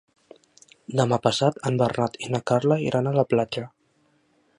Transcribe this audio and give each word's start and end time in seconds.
Demà 0.99 1.19
passat 1.25 1.59
en 1.71 1.77
Bernat 1.81 2.17
i 2.29 2.31
na 2.37 2.41
Carla 2.53 2.79
iran 2.87 3.11
a 3.11 3.17
la 3.19 3.27
platja. 3.35 3.67